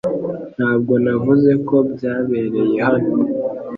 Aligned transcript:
Ntabwo 0.55 0.93
navuze 1.03 1.51
ko 1.67 1.75
byabereye 1.93 2.77
hano. 2.87 3.11